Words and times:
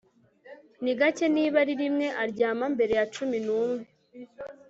Ni 0.83 0.91
gake 0.99 1.25
niba 1.35 1.55
ari 1.63 1.73
rimwe 1.81 2.07
aryama 2.23 2.65
mbere 2.75 2.93
ya 2.99 3.05
cumi 3.13 3.37
numwe 3.45 3.81